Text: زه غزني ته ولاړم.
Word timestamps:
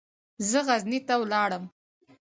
زه 0.49 0.59
غزني 0.67 0.99
ته 1.07 1.15
ولاړم. 1.19 1.63